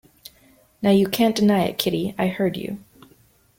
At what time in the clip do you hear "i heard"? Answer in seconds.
2.17-2.57